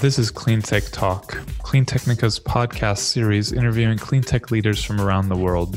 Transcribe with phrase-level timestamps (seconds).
[0.00, 1.32] This is Cleantech Talk,
[1.64, 5.76] Cleantechnica's podcast series interviewing cleantech leaders from around the world.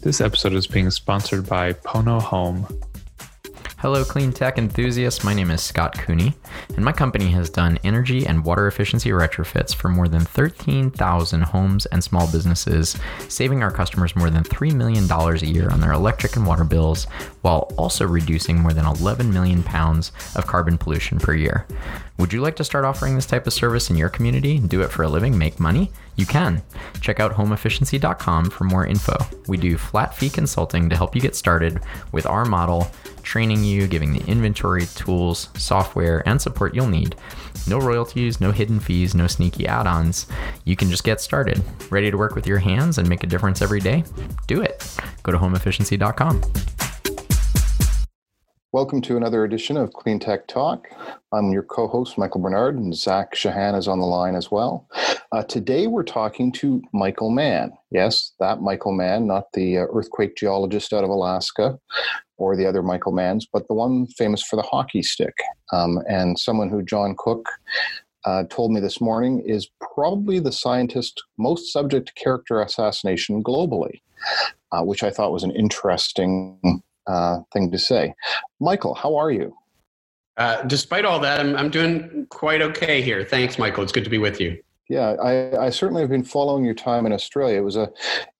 [0.00, 2.66] This episode is being sponsored by Pono Home,
[3.80, 5.24] Hello, clean tech enthusiasts.
[5.24, 6.34] My name is Scott Cooney,
[6.76, 11.86] and my company has done energy and water efficiency retrofits for more than 13,000 homes
[11.86, 16.36] and small businesses, saving our customers more than $3 million a year on their electric
[16.36, 17.06] and water bills,
[17.40, 21.66] while also reducing more than 11 million pounds of carbon pollution per year.
[22.18, 24.82] Would you like to start offering this type of service in your community, and do
[24.82, 25.90] it for a living, make money?
[26.20, 26.62] You can.
[27.00, 29.16] Check out homeefficiency.com for more info.
[29.48, 31.80] We do flat fee consulting to help you get started
[32.12, 32.90] with our model,
[33.22, 37.16] training you, giving the inventory, tools, software, and support you'll need.
[37.66, 40.26] No royalties, no hidden fees, no sneaky add ons.
[40.66, 41.62] You can just get started.
[41.88, 44.04] Ready to work with your hands and make a difference every day?
[44.46, 44.94] Do it.
[45.22, 46.42] Go to homeefficiency.com.
[48.72, 50.86] Welcome to another edition of Clean Tech Talk.
[51.32, 54.86] I'm your co host, Michael Barnard, and Zach Shahan is on the line as well.
[55.32, 57.72] Uh, today we're talking to Michael Mann.
[57.90, 61.80] Yes, that Michael Mann, not the uh, earthquake geologist out of Alaska
[62.36, 65.34] or the other Michael Manns, but the one famous for the hockey stick,
[65.72, 67.48] um, and someone who John Cook
[68.24, 74.00] uh, told me this morning is probably the scientist most subject to character assassination globally,
[74.70, 78.14] uh, which I thought was an interesting uh, thing to say.
[78.60, 79.56] Michael, how are you?
[80.36, 83.24] Uh, despite all that, I'm, I'm doing quite okay here.
[83.24, 83.82] Thanks, Michael.
[83.82, 84.58] It's good to be with you.
[84.88, 87.58] Yeah, I, I certainly have been following your time in Australia.
[87.58, 87.86] It was a, uh,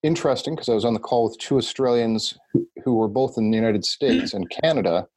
[0.03, 3.51] interesting because I was on the call with two Australians who, who were both in
[3.51, 5.07] the United States and Canada,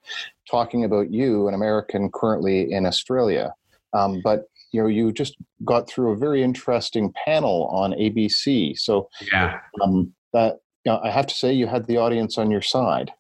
[0.48, 3.52] talking about you, an American currently in Australia.
[3.94, 8.78] Um, but you know, you just got through a very interesting panel on ABC.
[8.78, 12.50] So yeah, um, that you know, I have to say, you had the audience on
[12.50, 13.12] your side.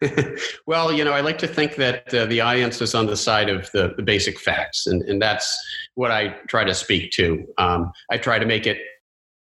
[0.66, 3.48] well, you know, I like to think that uh, the audience is on the side
[3.48, 5.58] of the, the basic facts, and, and that's
[5.94, 7.46] what I try to speak to.
[7.58, 8.78] Um, I try to make it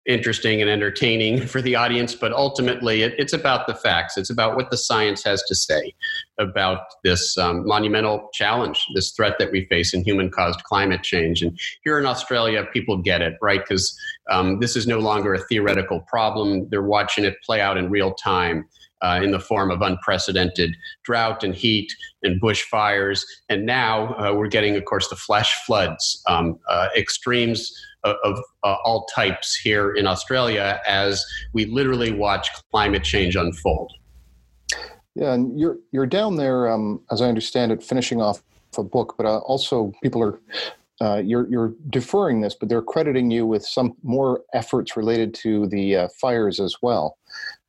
[0.07, 4.17] interesting and entertaining for the audience, but ultimately it, it's about the facts.
[4.17, 5.95] It's about what the science has to say
[6.39, 11.43] about this um, monumental challenge, this threat that we face in human caused climate change.
[11.43, 13.61] And here in Australia, people get it, right?
[13.61, 13.97] Because
[14.31, 16.69] um, this is no longer a theoretical problem.
[16.71, 18.67] They're watching it play out in real time
[19.03, 23.23] uh, in the form of unprecedented drought and heat and bushfires.
[23.49, 27.73] And now uh, we're getting, of course, the flash floods, um, uh, extremes
[28.05, 33.93] of, of uh, all types here in Australia as we literally watch climate change unfold.
[35.15, 38.43] Yeah, and you're you're down there, um, as I understand it, finishing off
[38.79, 40.41] a book, but uh, also people are
[41.01, 45.67] uh, you're you're deferring this, but they're crediting you with some more efforts related to
[45.69, 47.19] the uh, fires as well.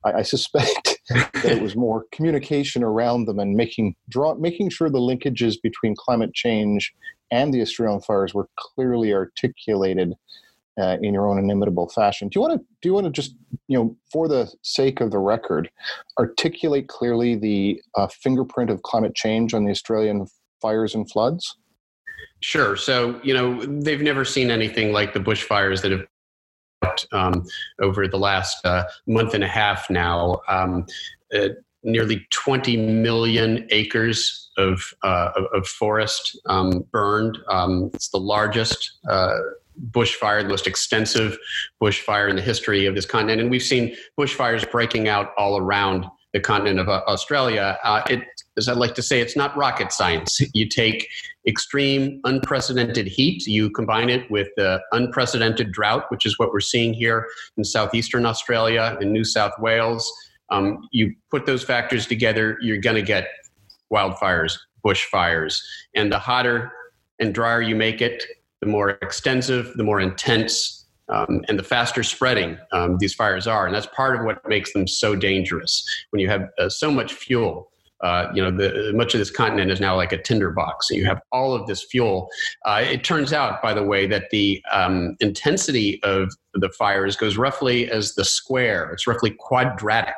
[0.04, 4.98] I, I suspect it was more communication around them and making draw making sure the
[4.98, 6.92] linkages between climate change
[7.30, 10.14] and the Australian fires were clearly articulated
[10.80, 12.28] uh, in your own inimitable fashion.
[12.28, 13.34] Do you want to do you want to just
[13.68, 15.70] you know for the sake of the record
[16.18, 20.26] articulate clearly the uh, fingerprint of climate change on the Australian
[20.60, 21.56] fires and floods?
[22.40, 22.76] Sure.
[22.76, 26.06] So you know they've never seen anything like the bushfires that have
[27.12, 27.44] um,
[27.80, 30.40] over the last uh, month and a half now.
[30.48, 30.86] Um,
[31.34, 31.48] uh,
[31.84, 37.38] nearly 20 million acres of, uh, of, forest um, burned.
[37.48, 39.34] Um, it's the largest uh,
[39.90, 41.36] bushfire, the most extensive
[41.82, 43.40] bushfire in the history of this continent.
[43.40, 47.78] And we've seen bushfires breaking out all around the continent of uh, Australia.
[47.82, 48.22] Uh, it,
[48.56, 50.40] as I like to say, it's not rocket science.
[50.54, 51.08] You take
[51.46, 56.92] extreme, unprecedented heat, you combine it with the unprecedented drought, which is what we're seeing
[56.92, 57.26] here
[57.56, 60.10] in southeastern Australia, in New South Wales.
[60.50, 63.28] Um, you put those factors together, you're going to get
[63.92, 65.58] wildfires, bushfires.
[65.96, 66.70] And the hotter
[67.18, 68.22] and drier you make it,
[68.60, 73.66] the more extensive, the more intense, um, and the faster spreading um, these fires are.
[73.66, 75.84] And that's part of what makes them so dangerous.
[76.10, 77.71] When you have uh, so much fuel
[78.02, 80.88] uh, you know, the, much of this continent is now like a tinderbox.
[80.88, 82.28] So you have all of this fuel.
[82.64, 87.36] Uh, it turns out, by the way, that the um, intensity of the fires goes
[87.36, 88.90] roughly as the square.
[88.92, 90.14] It's roughly quadratic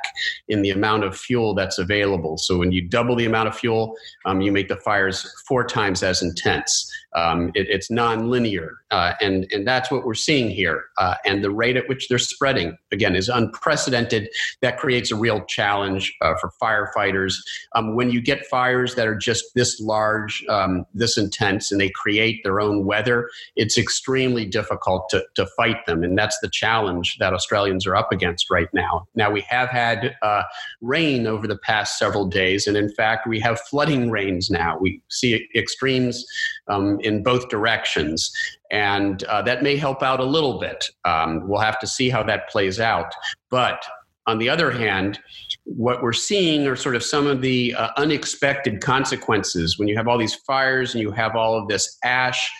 [0.48, 2.38] in the amount of fuel that's available.
[2.38, 3.94] So when you double the amount of fuel,
[4.24, 6.90] um, you make the fires four times as intense.
[7.14, 10.84] Um, it, it's nonlinear, uh, and and that's what we're seeing here.
[10.98, 14.28] Uh, and the rate at which they're spreading again is unprecedented.
[14.62, 17.34] That creates a real challenge uh, for firefighters.
[17.74, 21.90] Um, when you get fires that are just this large, um, this intense, and they
[21.90, 26.02] create their own weather, it's extremely difficult to to fight them.
[26.02, 29.06] And that's the challenge that Australians are up against right now.
[29.14, 30.42] Now, we have had uh,
[30.80, 34.78] rain over the past several days, and in fact, we have flooding rains now.
[34.80, 36.24] We see extremes
[36.68, 38.32] um, in both directions,
[38.70, 40.90] and uh, that may help out a little bit.
[41.04, 43.12] Um, we'll have to see how that plays out.
[43.50, 43.84] But
[44.26, 45.18] on the other hand,
[45.64, 50.08] what we're seeing are sort of some of the uh, unexpected consequences when you have
[50.08, 52.50] all these fires and you have all of this ash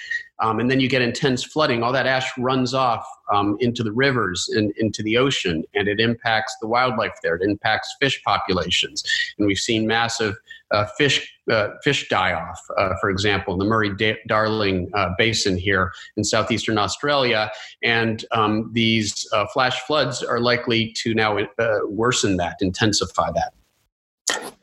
[0.40, 1.82] um, and then you get intense flooding.
[1.82, 6.00] All that ash runs off um, into the rivers and into the ocean, and it
[6.00, 7.36] impacts the wildlife there.
[7.36, 9.04] It impacts fish populations,
[9.38, 10.34] and we've seen massive
[10.70, 12.60] uh, fish uh, fish die off.
[12.78, 13.90] Uh, for example, in the Murray
[14.26, 17.50] Darling uh, Basin here in southeastern Australia,
[17.82, 23.52] and um, these uh, flash floods are likely to now uh, worsen that, intensify that.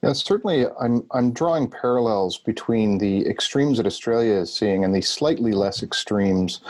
[0.04, 0.66] Yeah, certainly.
[0.80, 5.84] I'm I'm drawing parallels between the extremes that Australia is seeing and the slightly less
[5.84, 6.62] extremes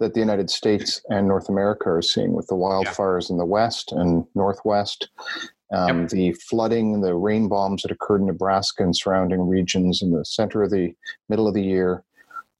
[0.00, 3.34] that the United States and North America are seeing with the wildfires yeah.
[3.34, 5.08] in the west and northwest,
[5.72, 6.08] um, yep.
[6.10, 10.62] the flooding, the rain bombs that occurred in Nebraska and surrounding regions in the center
[10.62, 10.92] of the
[11.28, 12.04] middle of the year,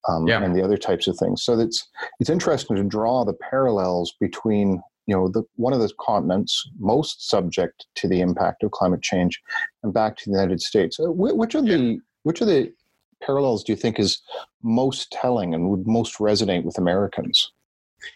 [0.09, 0.43] um, yeah.
[0.43, 1.43] and the other types of things.
[1.43, 1.87] So it's
[2.21, 7.29] it's interesting to draw the parallels between you know the one of the continents most
[7.29, 9.41] subject to the impact of climate change
[9.83, 12.73] and back to the united states uh, which of the which of the
[13.21, 14.21] parallels do you think is
[14.63, 17.51] most telling and would most resonate with americans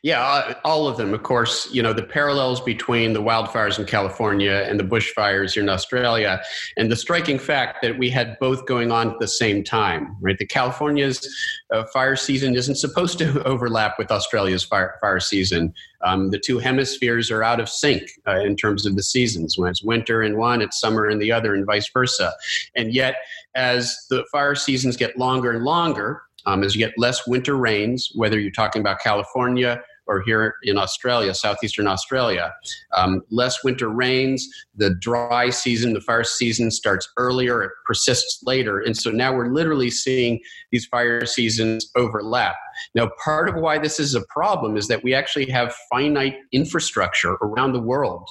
[0.03, 1.15] yeah, uh, all of them.
[1.15, 5.63] Of course, you know, the parallels between the wildfires in California and the bushfires here
[5.63, 6.43] in Australia,
[6.77, 10.39] and the striking fact that we had both going on at the same time, right?
[10.39, 11.27] The California's
[11.73, 15.73] uh, fire season isn't supposed to overlap with Australia's fire, fire season.
[16.03, 19.59] Um, the two hemispheres are out of sync uh, in terms of the seasons.
[19.59, 22.33] When it's winter in one, it's summer in the other, and vice versa.
[22.75, 23.17] And yet,
[23.55, 28.11] as the fire seasons get longer and longer, um, as you get less winter rains,
[28.15, 32.55] whether you're talking about California or here in Australia, southeastern Australia.
[32.97, 38.79] Um, less winter rains, the dry season, the fire season starts earlier, it persists later.
[38.79, 40.41] And so now we're literally seeing
[40.71, 42.57] these fire seasons overlap.
[42.95, 47.37] Now, part of why this is a problem is that we actually have finite infrastructure
[47.43, 48.29] around the world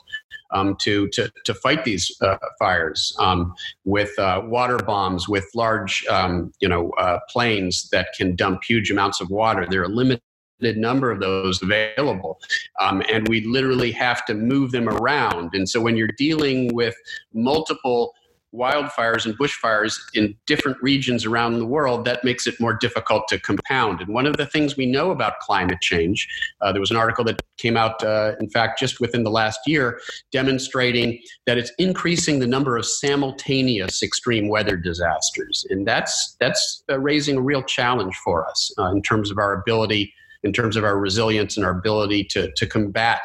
[0.56, 3.54] um, to, to, to fight these uh, fires um,
[3.84, 8.90] with uh, water bombs, with large um, you know, uh, planes that can dump huge
[8.90, 9.68] amounts of water.
[9.69, 10.22] There are a limited
[10.62, 12.40] number of those available.
[12.80, 15.52] Um, and we literally have to move them around.
[15.54, 16.96] And so when you're dealing with
[17.34, 18.13] multiple
[18.56, 23.40] wildfires and bushfires in different regions around the world, that makes it more difficult to
[23.40, 24.02] compound.
[24.02, 26.28] And one of the things we know about climate change,
[26.62, 29.60] uh, there was an article that came out, uh, in fact, just within the last
[29.66, 30.00] year,
[30.31, 35.66] demonstrating that it's increasing the number of simultaneous extreme weather disasters.
[35.69, 39.54] And that's, that's uh, raising a real challenge for us uh, in terms of our
[39.54, 40.13] ability
[40.46, 43.22] in terms of our resilience and our ability to, to combat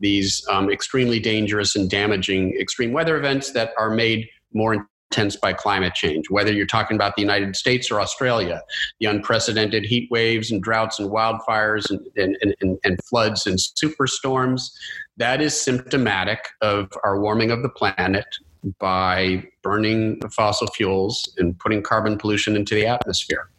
[0.00, 5.52] these um, extremely dangerous and damaging extreme weather events that are made more intense by
[5.52, 6.30] climate change.
[6.30, 8.62] Whether you're talking about the United States or Australia,
[9.00, 14.70] the unprecedented heat waves and droughts and wildfires and, and, and, and floods and superstorms,
[15.16, 18.26] that is symptomatic of our warming of the planet
[18.80, 23.50] by burning fossil fuels and putting carbon pollution into the atmosphere.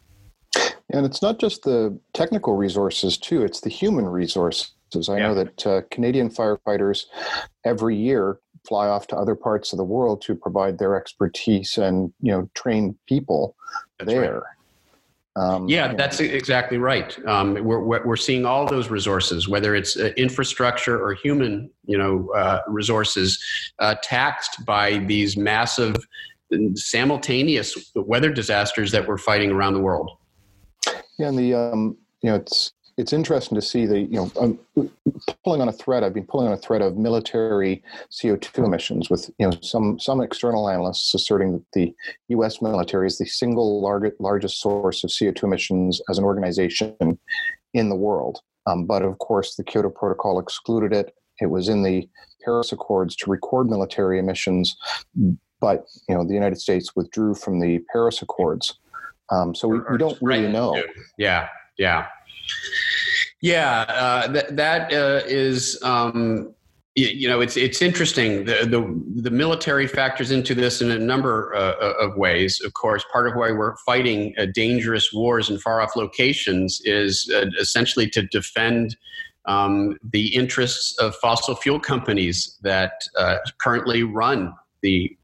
[0.92, 4.72] And it's not just the technical resources, too, it's the human resources.
[5.08, 5.28] I yeah.
[5.28, 7.04] know that uh, Canadian firefighters
[7.64, 12.12] every year fly off to other parts of the world to provide their expertise and
[12.20, 13.56] you know train people
[13.98, 14.34] that's there.
[14.34, 14.42] Right.
[15.36, 17.14] Um, yeah, that's exactly right.
[17.26, 22.30] Um, we're, we're seeing all those resources, whether it's uh, infrastructure or human, you know,
[22.34, 23.38] uh, resources,
[23.78, 25.94] uh, taxed by these massive
[26.74, 30.10] simultaneous weather disasters that we're fighting around the world.
[31.18, 34.58] Yeah, and the um, you know it's it's interesting to see the you know um,
[35.44, 36.02] pulling on a thread.
[36.02, 37.82] I've been pulling on a thread of military
[38.20, 41.94] CO two emissions with you know some some external analysts asserting that the
[42.28, 42.62] U.S.
[42.62, 47.18] military is the single largest largest source of CO two emissions as an organization
[47.74, 48.40] in the world.
[48.66, 51.14] Um, but of course, the Kyoto Protocol excluded it.
[51.40, 52.08] It was in the
[52.44, 54.74] Paris Accords to record military emissions,
[55.60, 58.78] but you know the United States withdrew from the Paris Accords.
[59.28, 60.80] Um, so we, we don't really know.
[61.18, 61.48] Yeah,
[61.78, 62.06] yeah,
[63.40, 63.84] yeah.
[63.88, 65.80] Uh, that that uh, is.
[65.82, 66.52] Um,
[66.98, 68.46] you know, it's it's interesting.
[68.46, 72.62] The, the the military factors into this in a number uh, of ways.
[72.64, 77.30] Of course, part of why we're fighting uh, dangerous wars in far off locations is
[77.34, 78.96] uh, essentially to defend
[79.44, 85.14] um, the interests of fossil fuel companies that uh, currently run the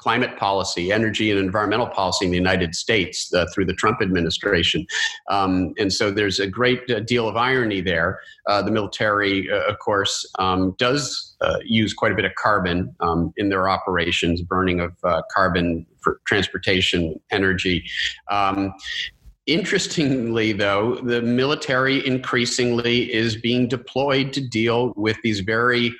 [0.00, 4.86] climate policy, energy and environmental policy in the United States uh, through the Trump administration.
[5.28, 8.20] Um, and so there's a great uh, deal of irony there.
[8.46, 12.94] Uh, the military, uh, of course, um, does uh, use quite a bit of carbon
[13.00, 17.84] um, in their operations, burning of uh, carbon for transportation, energy.
[18.30, 18.72] Um,
[19.46, 25.94] interestingly, though, the military increasingly is being deployed to deal with these very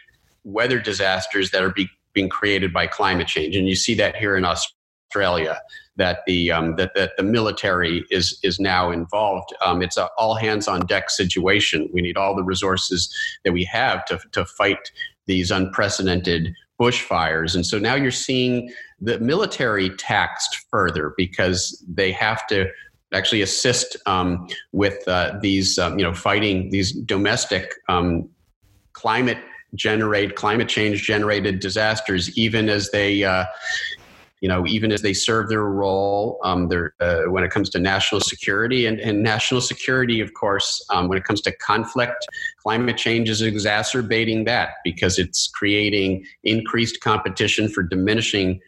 [0.45, 4.37] weather disasters that are be- being created by climate change, and you see that here
[4.37, 5.61] in Australia.
[5.97, 9.55] That the um, that, that the military is is now involved.
[9.65, 11.91] Um, it's a all hands on deck situation.
[11.93, 13.15] We need all the resources
[13.45, 14.93] that we have to to fight
[15.27, 22.47] these unprecedented bushfires, and so now you're seeing the military taxed further because they have
[22.47, 22.67] to
[23.13, 28.29] actually assist um, with uh, these um, you know fighting these domestic um,
[28.93, 29.39] climate
[29.75, 33.25] generate climate change generated disasters, even as they.
[33.25, 33.45] Uh,
[34.41, 38.23] you know, even as they serve their role, um, uh, when it comes to national
[38.23, 42.27] security and, and national security, of course, um, when it comes to conflict,
[42.63, 48.61] climate change is exacerbating that because it's creating increased competition for diminishing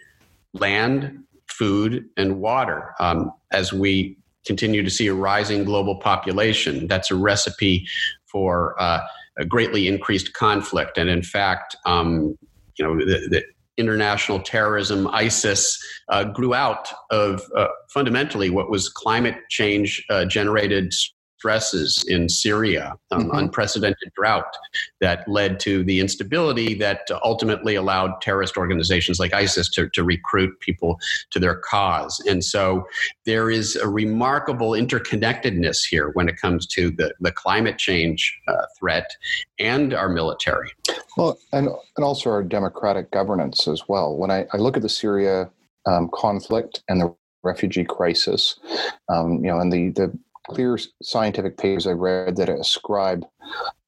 [0.52, 2.94] land, food, and water.
[3.00, 7.87] Um, as we continue to see a rising global population, that's a recipe
[8.26, 9.00] for uh,
[9.49, 10.99] greatly increased conflict.
[10.99, 12.37] And in fact, um,
[12.79, 13.43] you know, the, the,
[13.79, 20.93] international terrorism, ISIS, uh, grew out of uh, fundamentally what was climate change uh, generated
[21.42, 23.37] stresses in Syria, um, mm-hmm.
[23.37, 24.54] unprecedented drought
[25.00, 30.61] that led to the instability that ultimately allowed terrorist organizations like ISIS to, to recruit
[30.61, 31.00] people
[31.32, 32.22] to their cause.
[32.28, 32.87] And so
[33.26, 38.66] there is a remarkable interconnectedness here when it comes to the, the climate change uh,
[38.78, 39.11] threat
[39.58, 40.70] and our military.
[41.16, 44.16] Well, and, and also our democratic governance as well.
[44.16, 45.50] When I, I look at the Syria
[45.87, 48.61] um, conflict and the refugee crisis,
[49.08, 50.16] um, you know, and the, the
[50.49, 53.25] clear scientific papers I've read that ascribe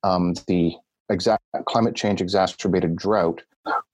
[0.02, 0.74] um, the
[1.10, 3.42] exact climate change exacerbated drought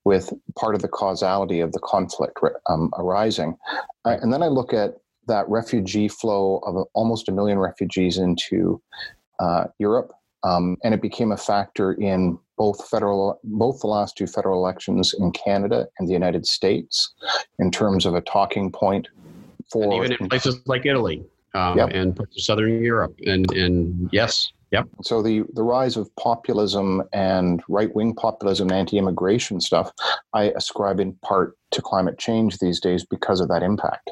[0.04, 2.38] with part of the causality of the conflict
[2.68, 3.56] um, arising.
[4.04, 4.94] And then I look at
[5.26, 8.82] that refugee flow of almost a million refugees into
[9.38, 10.12] uh, Europe,
[10.42, 15.14] um, and it became a factor in both federal, both the last two federal elections
[15.18, 17.14] in Canada and the United States,
[17.58, 19.08] in terms of a talking point
[19.70, 21.24] for and even in places like Italy
[21.54, 21.90] um, yep.
[21.92, 23.14] and Southern Europe.
[23.26, 24.88] And, and yes, yep.
[25.02, 29.92] So the, the rise of populism and right wing populism and anti immigration stuff,
[30.32, 34.10] I ascribe in part to climate change these days because of that impact.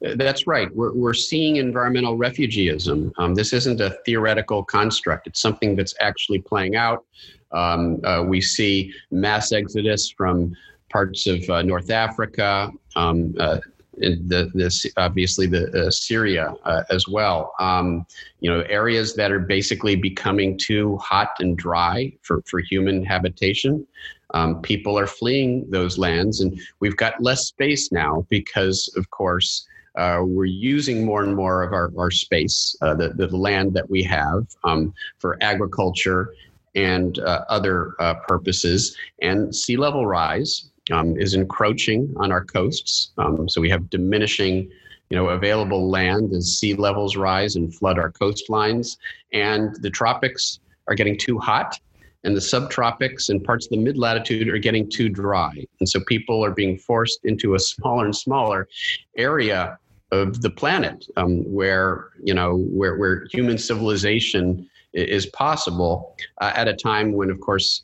[0.00, 0.74] That's right.
[0.74, 3.12] We're, we're seeing environmental refugeeism.
[3.18, 7.04] Um, this isn't a theoretical construct, it's something that's actually playing out.
[7.52, 10.56] Um, uh, we see mass exodus from
[10.90, 13.58] parts of uh, North Africa, um, uh,
[13.98, 17.54] the, the obviously the uh, Syria uh, as well.
[17.58, 18.06] Um,
[18.40, 23.86] you know, areas that are basically becoming too hot and dry for, for human habitation.
[24.32, 29.66] Um, people are fleeing those lands, and we've got less space now because, of course,
[29.96, 33.88] uh, we're using more and more of our, our space, uh, the, the land that
[33.88, 36.34] we have um, for agriculture
[36.74, 38.96] and uh, other uh, purposes.
[39.22, 43.12] And sea level rise um, is encroaching on our coasts.
[43.18, 44.70] Um, so we have diminishing,
[45.10, 48.96] you know, available land as sea levels rise and flood our coastlines.
[49.32, 51.78] And the tropics are getting too hot,
[52.24, 55.64] and the subtropics and parts of the mid latitude are getting too dry.
[55.80, 58.68] And so people are being forced into a smaller and smaller
[59.16, 59.78] area
[60.12, 66.68] of the planet um, where you know where, where human civilization is possible uh, at
[66.68, 67.82] a time when of course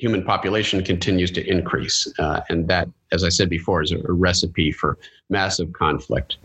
[0.00, 2.10] human population continues to increase.
[2.18, 6.38] Uh, and that, as I said before, is a, a recipe for massive conflict.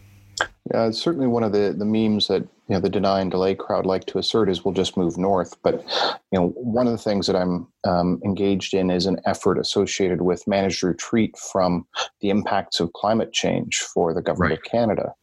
[0.73, 3.53] Yeah, it's certainly one of the, the memes that you know the deny and delay
[3.53, 5.55] crowd like to assert is we'll just move north.
[5.63, 5.85] But
[6.31, 10.21] you know, one of the things that I'm um, engaged in is an effort associated
[10.21, 11.87] with managed retreat from
[12.19, 14.59] the impacts of climate change for the government right.
[14.59, 15.13] of Canada.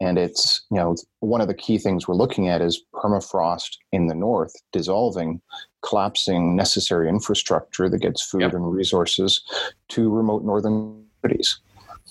[0.00, 4.06] And it's you know one of the key things we're looking at is permafrost in
[4.06, 5.42] the north dissolving
[5.84, 8.54] collapsing necessary infrastructure that gets food yep.
[8.54, 9.42] and resources
[9.88, 11.60] to remote northern cities.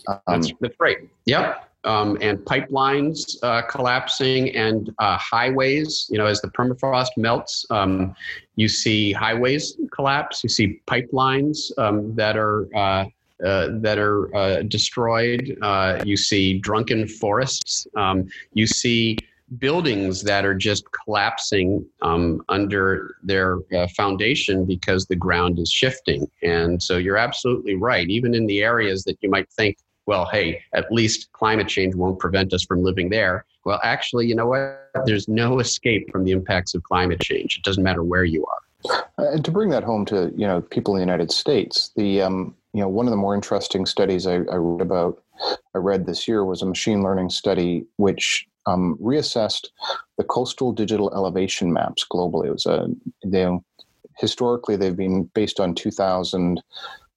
[0.07, 0.97] Um, that's, that's right.
[1.25, 1.69] Yep.
[1.85, 6.07] Um, and pipelines uh, collapsing and uh, highways.
[6.09, 8.15] You know, as the permafrost melts, um,
[8.55, 10.43] you see highways collapse.
[10.43, 13.05] You see pipelines um, that are uh,
[13.43, 15.57] uh that are uh, destroyed.
[15.61, 17.85] Uh, you see drunken forests.
[17.97, 19.17] Um, you see
[19.57, 26.29] buildings that are just collapsing um, under their uh, foundation because the ground is shifting.
[26.41, 28.09] And so you're absolutely right.
[28.09, 32.19] Even in the areas that you might think well, hey, at least climate change won't
[32.19, 33.45] prevent us from living there.
[33.65, 34.89] Well, actually, you know what?
[35.05, 37.57] There's no escape from the impacts of climate change.
[37.57, 39.01] It doesn't matter where you are.
[39.17, 42.21] Uh, and to bring that home to you know people in the United States, the
[42.21, 45.23] um, you know one of the more interesting studies I, I read about,
[45.73, 49.67] I read this year was a machine learning study which um, reassessed
[50.17, 52.47] the coastal digital elevation maps globally.
[52.47, 52.87] It was a
[53.25, 53.47] they
[54.17, 56.61] historically they've been based on 2000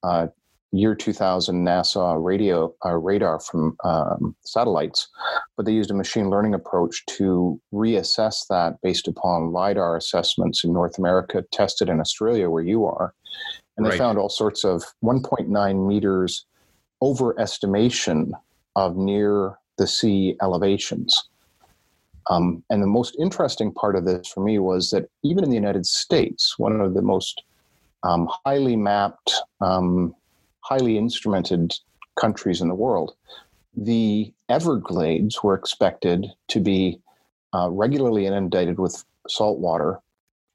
[0.02, 0.26] uh,
[0.72, 5.08] year 2000 NASA radio uh, radar from um, satellites,
[5.56, 10.72] but they used a machine learning approach to reassess that based upon lidar assessments in
[10.72, 13.14] North America, tested in Australia where you are,
[13.76, 13.98] and they right.
[13.98, 16.44] found all sorts of 1.9 meters
[17.02, 18.30] overestimation
[18.74, 21.28] of near the sea elevations.
[22.28, 25.56] Um, and the most interesting part of this for me was that even in the
[25.56, 27.45] United States, one of the most
[28.02, 30.14] um, highly mapped, um,
[30.61, 31.73] highly instrumented
[32.16, 33.14] countries in the world,
[33.76, 36.99] the Everglades were expected to be
[37.54, 40.00] uh, regularly inundated with salt water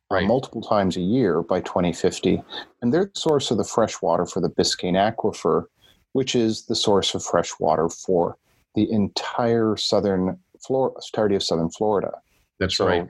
[0.10, 0.28] right.
[0.28, 2.42] multiple times a year by 2050.
[2.82, 5.66] And they're the source of the fresh water for the Biscayne Aquifer,
[6.14, 8.38] which is the source of fresh water for
[8.76, 12.12] the entire southern Florida, entirety of southern Florida.
[12.60, 13.08] That's so right.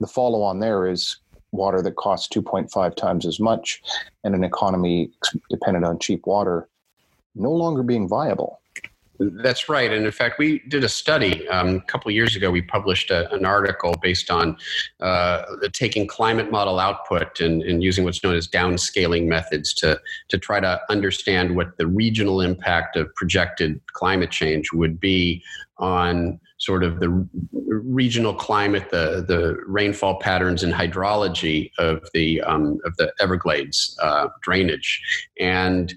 [0.00, 1.18] The follow on there is
[1.50, 3.82] water that costs 2.5 times as much
[4.24, 5.10] and an economy
[5.50, 6.68] dependent on cheap water
[7.34, 8.60] no longer being viable.
[9.20, 9.92] That's right.
[9.92, 12.52] And in fact, we did a study um, a couple years ago.
[12.52, 14.56] We published a, an article based on
[15.00, 15.42] uh,
[15.72, 20.60] taking climate model output and, and, using what's known as downscaling methods to, to try
[20.60, 25.42] to understand what the regional impact of projected climate change would be
[25.78, 27.26] on sort of the
[27.62, 34.28] regional climate, the, the rainfall patterns and hydrology of the, um, of the Everglades uh,
[34.42, 35.00] drainage.
[35.40, 35.94] And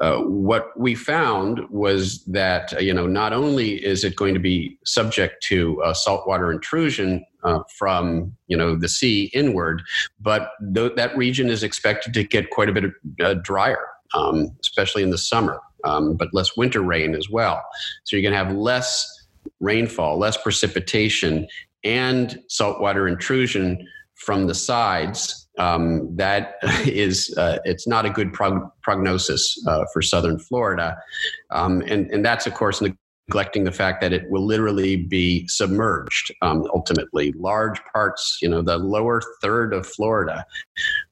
[0.00, 4.40] uh, what we found was that uh, you know not only is it going to
[4.40, 9.82] be subject to uh, saltwater intrusion uh, from you know the sea inward,
[10.18, 12.92] but th- that region is expected to get quite a bit of,
[13.22, 17.62] uh, drier, um, especially in the summer, um, but less winter rain as well.
[18.04, 19.21] So you're going to have less
[19.62, 21.46] rainfall, less precipitation,
[21.84, 26.54] and saltwater intrusion from the sides um, that
[26.86, 30.96] is uh, it's not a good prog- prognosis uh, for southern Florida,
[31.50, 32.82] um, and and that's of course
[33.28, 37.32] neglecting the fact that it will literally be submerged um, ultimately.
[37.32, 40.44] Large parts, you know, the lower third of Florida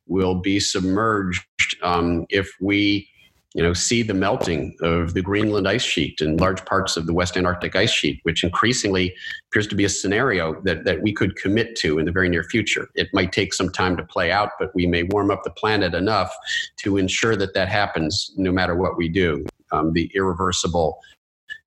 [0.06, 1.46] will be submerged
[1.82, 3.08] um, if we
[3.54, 7.12] you know, see the melting of the Greenland ice sheet and large parts of the
[7.12, 9.12] West Antarctic ice sheet, which increasingly
[9.48, 12.44] appears to be a scenario that, that we could commit to in the very near
[12.44, 12.88] future.
[12.94, 15.94] It might take some time to play out, but we may warm up the planet
[15.94, 16.32] enough
[16.78, 19.44] to ensure that that happens no matter what we do.
[19.72, 21.00] Um, the irreversible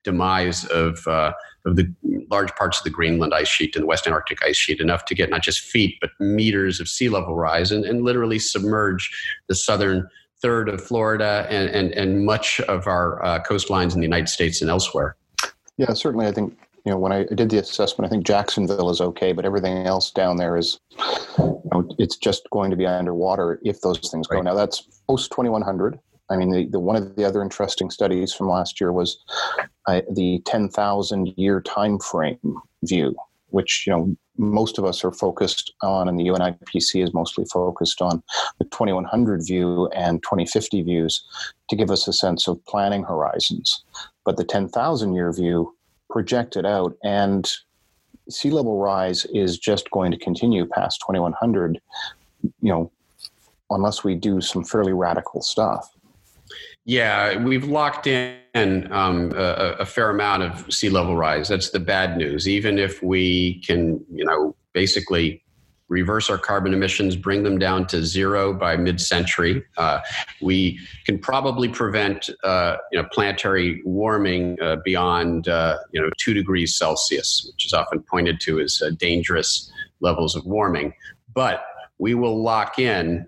[0.04, 1.32] demise of uh,
[1.65, 1.93] of the
[2.30, 5.15] large parts of the Greenland ice sheet and the West Antarctic ice sheet, enough to
[5.15, 9.10] get not just feet but meters of sea level rise and, and literally submerge
[9.48, 10.08] the southern
[10.43, 14.62] third of Florida and, and, and much of our uh, coastlines in the United States
[14.62, 15.15] and elsewhere.
[15.77, 16.27] Yeah, certainly.
[16.27, 19.45] I think, you know, when I did the assessment, I think Jacksonville is okay, but
[19.45, 20.79] everything else down there is,
[21.39, 24.36] you know, it's just going to be underwater if those things go.
[24.36, 24.43] Right.
[24.43, 25.97] Now, that's post 2100.
[26.29, 29.23] I mean, the, the, one of the other interesting studies from last year was
[29.88, 33.15] uh, the 10,000 year time frame view,
[33.54, 37.46] which you know most of us are focused on, and the UN IPCC is mostly
[37.46, 38.24] focused on
[38.58, 41.24] the 2100 view and 2050 views
[41.70, 43.84] to give us a sense of planning horizons.
[44.26, 45.76] But the 10,000 year view
[46.10, 47.50] projected out, and
[48.28, 51.80] sea level rise is just going to continue past 2100,
[52.42, 52.92] you know,
[53.70, 55.92] unless we do some fairly radical stuff.
[56.86, 61.48] Yeah, we've locked in um, a, a, fair amount of sea level rise.
[61.48, 62.48] That's the bad news.
[62.48, 65.43] Even if we can, you know, basically
[65.88, 70.00] reverse our carbon emissions, bring them down to zero by mid-century, uh,
[70.41, 76.34] we can probably prevent, uh, you know, planetary warming uh, beyond, uh, you know, two
[76.34, 80.93] degrees Celsius, which is often pointed to as uh, dangerous levels of warming.
[81.34, 81.63] But
[81.98, 83.28] we will lock in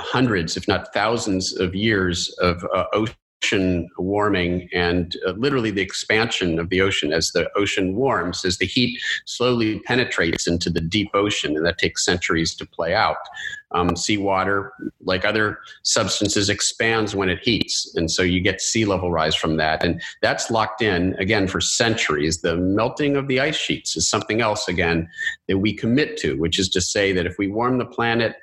[0.00, 6.58] hundreds, if not thousands, of years of uh, ocean warming and uh, literally the expansion
[6.58, 11.08] of the ocean as the ocean warms, as the heat slowly penetrates into the deep
[11.14, 13.16] ocean, and that takes centuries to play out.
[13.72, 14.72] Um, seawater,
[15.04, 19.58] like other substances, expands when it heats, and so you get sea level rise from
[19.58, 22.40] that, and that's locked in again for centuries.
[22.40, 25.08] The melting of the ice sheets is something else again
[25.46, 28.34] that we commit to, which is to say that if we warm the planet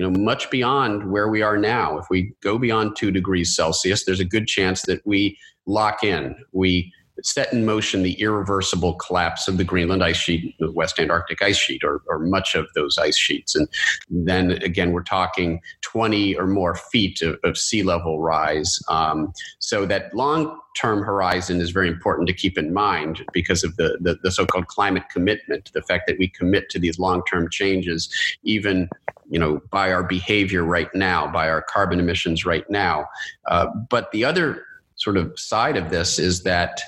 [0.00, 1.98] you know, much beyond where we are now.
[1.98, 5.36] If we go beyond two degrees Celsius, there's a good chance that we
[5.66, 6.34] lock in.
[6.52, 6.90] We
[7.22, 11.56] set in motion the irreversible collapse of the Greenland ice sheet, the West Antarctic ice
[11.56, 13.54] sheet, or, or much of those ice sheets.
[13.54, 13.68] And
[14.08, 18.78] then again, we're talking 20 or more feet of, of sea level rise.
[18.88, 23.76] Um, so that long term horizon is very important to keep in mind because of
[23.76, 27.22] the, the, the so called climate commitment, the fact that we commit to these long
[27.28, 28.08] term changes,
[28.44, 28.88] even
[29.30, 33.06] you know, by our behavior right now, by our carbon emissions right now.
[33.46, 34.64] Uh, but the other
[35.00, 36.80] sort of side of this is that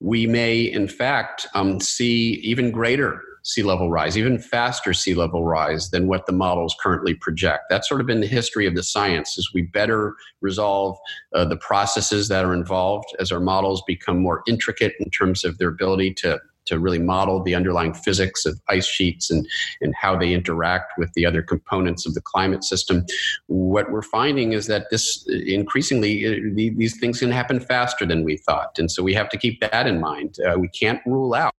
[0.00, 5.44] we may, in fact, um, see even greater sea level rise, even faster sea level
[5.44, 7.64] rise than what the models currently project.
[7.70, 10.98] That's sort of been the history of the science As we better resolve
[11.32, 15.58] uh, the processes that are involved as our models become more intricate in terms of
[15.58, 19.46] their ability to to really model the underlying physics of ice sheets and,
[19.80, 23.04] and how they interact with the other components of the climate system.
[23.46, 28.36] What we're finding is that this increasingly, uh, these things can happen faster than we
[28.36, 28.78] thought.
[28.78, 30.36] And so we have to keep that in mind.
[30.46, 31.52] Uh, we can't rule out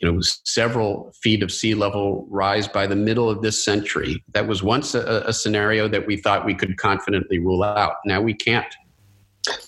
[0.00, 4.22] you know, several feet of sea level rise by the middle of this century.
[4.32, 7.94] That was once a, a, scenario that we thought we could confidently rule out.
[8.04, 8.72] Now we can't.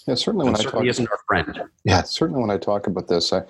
[0.07, 1.63] Yeah, certainly when I talk, isn't our friend.
[1.85, 3.43] Yeah, certainly when I talk about this, uh,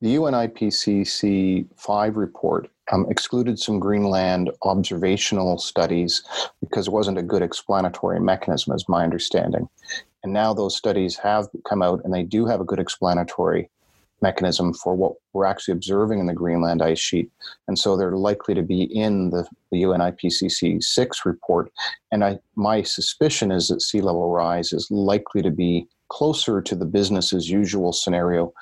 [0.00, 6.22] the UN IPCC five report um, excluded some Greenland observational studies
[6.60, 9.68] because it wasn't a good explanatory mechanism, as my understanding.
[10.22, 13.70] And now those studies have come out, and they do have a good explanatory
[14.22, 17.30] mechanism for what we're actually observing in the Greenland ice sheet.
[17.68, 21.70] And so they're likely to be in the, the UN IPCC 6 report.
[22.10, 26.74] And I, my suspicion is that sea level rise is likely to be closer to
[26.74, 28.52] the business as usual scenario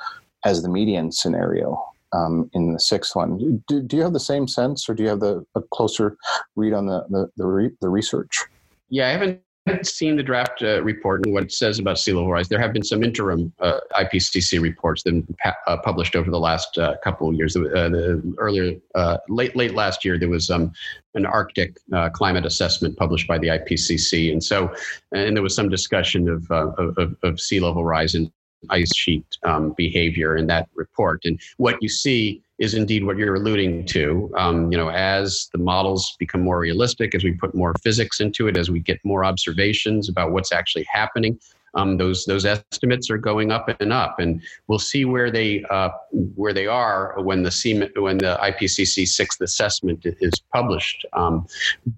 [0.44, 1.82] as the median scenario.
[2.12, 5.08] Um, in the sixth one, do, do you have the same sense, or do you
[5.08, 6.16] have the a closer
[6.54, 8.44] read on the the, the, re, the research?
[8.88, 9.40] Yeah, I haven't
[9.82, 12.48] seen the draft uh, report and what it says about sea level rise.
[12.48, 16.76] There have been some interim uh, IPCC reports that pa- uh, published over the last
[16.76, 17.56] uh, couple of years.
[17.56, 20.72] Uh, the earlier, uh, late late last year, there was um,
[21.14, 21.78] an Arctic
[22.12, 24.74] climate assessment published by the IPCC, and so
[25.12, 28.30] and there was some discussion of of, of, sea level rise and
[28.70, 31.24] ice sheet um, behavior in that report.
[31.24, 34.32] And what you see is indeed what you're alluding to.
[34.36, 38.46] Um, you know, as the models become more realistic, as we put more physics into
[38.46, 41.38] it, as we get more observations about what's actually happening,
[41.74, 45.90] um, those those estimates are going up and up, and we'll see where they uh,
[46.12, 51.04] where they are when the C, when the IPCC sixth assessment is published.
[51.12, 51.46] Um,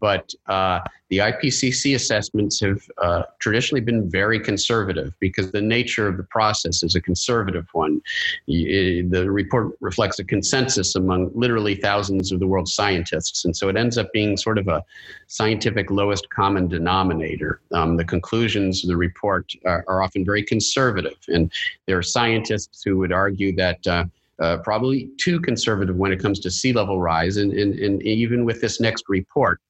[0.01, 6.17] but uh, the IPCC assessments have uh, traditionally been very conservative because the nature of
[6.17, 8.01] the process is a conservative one.
[8.49, 13.77] The report reflects a consensus among literally thousands of the world's scientists, and so it
[13.77, 14.83] ends up being sort of a
[15.29, 17.61] scientific lowest common denominator.
[17.73, 21.53] Um, the conclusions of the report are, are, often very conservative, and
[21.87, 23.87] there are scientists who would argue that.
[23.87, 24.05] Uh,
[24.39, 27.39] uh, probably too conservative when it comes to sea level rise.
[27.39, 29.63] And, and, and even with this next report,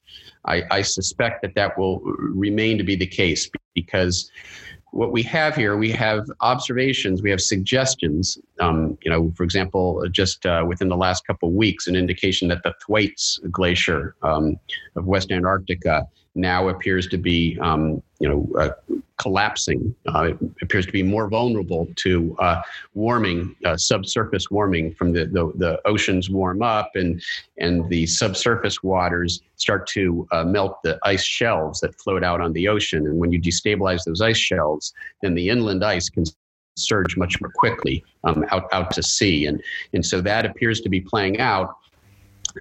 [0.46, 4.30] I, I suspect that that will remain to be the case because
[4.92, 8.38] what we have here, we have observations, we have suggestions.
[8.61, 12.48] Um, you know, for example, just uh, within the last couple of weeks, an indication
[12.48, 14.56] that the Thwaites Glacier um,
[14.96, 16.06] of West Antarctica
[16.37, 18.70] now appears to be, um, you know, uh,
[19.18, 19.94] collapsing.
[20.14, 22.61] Uh, it appears to be more vulnerable to uh,
[22.94, 27.22] warming, uh, subsurface warming from the, the, the, oceans warm up and,
[27.59, 32.53] and the subsurface waters start to uh, melt the ice shelves that float out on
[32.53, 33.07] the ocean.
[33.07, 36.25] And when you destabilize those ice shelves, then the inland ice can
[36.77, 39.46] surge much more quickly um, out, out to sea.
[39.46, 39.62] And,
[39.94, 41.77] and so that appears to be playing out.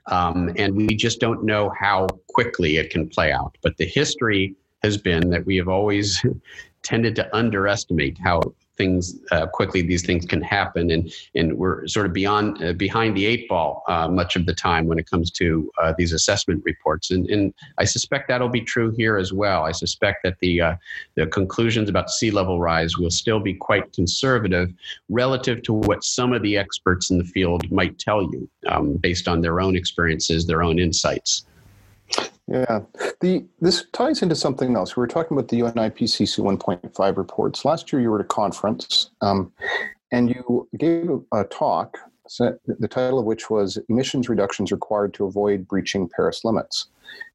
[0.07, 3.57] Um, and we just don't know how quickly it can play out.
[3.63, 6.23] But the history has been that we have always
[6.83, 8.41] tended to underestimate how
[8.77, 10.91] things uh, quickly these things can happen.
[10.91, 14.53] And and we're sort of beyond uh, behind the eight ball uh, much of the
[14.53, 17.09] time when it comes to uh, these assessment reports.
[17.09, 19.63] And and I suspect that'll be true here as well.
[19.63, 20.75] I suspect that the uh,
[21.15, 24.73] the conclusions about sea level rise will still be quite conservative
[25.07, 29.29] relative to what some of the experts in the field might tell you um, based
[29.29, 31.45] on their own experiences their own insights
[32.47, 32.81] yeah,
[33.21, 34.95] the this ties into something else.
[34.95, 37.65] We were talking about the UNIPCC 1.5 reports.
[37.65, 39.51] Last year, you were at a conference, um,
[40.11, 41.97] and you gave a talk.
[42.39, 46.87] The title of which was "Emissions Reductions Required to Avoid Breaching Paris Limits."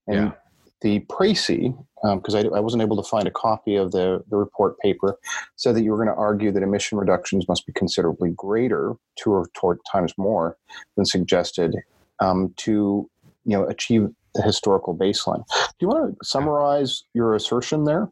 [0.07, 0.33] And yeah.
[0.81, 4.37] the précis, because um, I, I, wasn't able to find a copy of the, the
[4.37, 5.16] report paper,
[5.57, 9.33] said that you were going to argue that emission reductions must be considerably greater, two
[9.33, 10.57] or four times more
[10.96, 11.75] than suggested,
[12.20, 13.09] um, to
[13.44, 15.45] you know achieve the historical baseline.
[15.49, 18.11] Do you want to summarize your assertion there?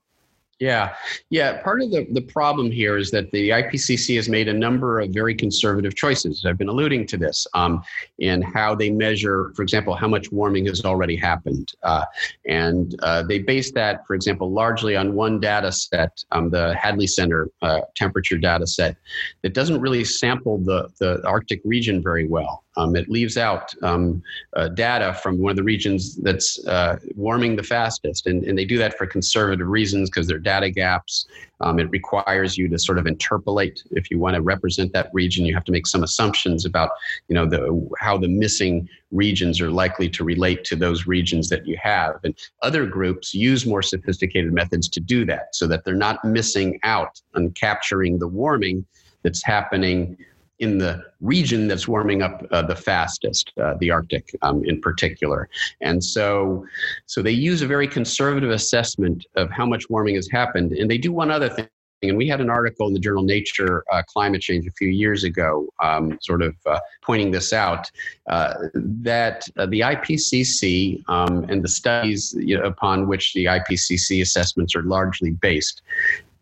[0.61, 0.95] Yeah,
[1.31, 1.63] yeah.
[1.63, 5.11] Part of the, the problem here is that the IPCC has made a number of
[5.11, 6.45] very conservative choices.
[6.45, 7.81] I've been alluding to this um,
[8.19, 11.73] in how they measure, for example, how much warming has already happened.
[11.85, 12.05] Uh,
[12.49, 17.07] and uh, they base that, for example, largely on one data set, um, the Hadley
[17.07, 18.97] Center uh, temperature data set,
[19.43, 22.65] that doesn't really sample the, the Arctic region very well.
[22.79, 24.23] Um, it leaves out um,
[24.55, 28.27] uh, data from one of the regions that's uh, warming the fastest.
[28.27, 31.27] And, and they do that for conservative reasons because there are data gaps.
[31.61, 33.83] Um, it requires you to sort of interpolate.
[33.91, 36.91] If you want to represent that region, you have to make some assumptions about
[37.27, 41.67] you know, the, how the missing regions are likely to relate to those regions that
[41.67, 42.21] you have.
[42.23, 46.79] And other groups use more sophisticated methods to do that so that they're not missing
[46.85, 48.87] out on capturing the warming
[49.25, 50.17] that's happening
[50.59, 55.49] in the region that's warming up uh, the fastest, uh, the Arctic um, in particular.
[55.81, 56.67] And so,
[57.07, 60.73] so they use a very conservative assessment of how much warming has happened.
[60.73, 61.69] And they do one other thing.
[62.03, 65.25] And we had an article in the journal Nature uh, Climate Change a few years
[65.25, 67.91] ago, um, sort of uh, pointing this out
[68.29, 74.83] uh, that uh, the IPCC um, and the studies upon which the IPCC assessments are
[74.83, 75.83] largely based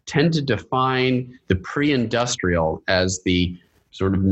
[0.04, 3.58] tend to define the pre industrial as the
[3.96, 4.22] sort of